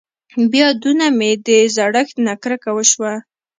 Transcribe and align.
بيا 0.51 0.67
دونه 0.81 1.05
مې 1.17 1.31
د 1.47 1.49
زړښت 1.75 2.15
نه 2.25 2.33
کرکه 2.41 2.69
وشوه. 2.77 3.13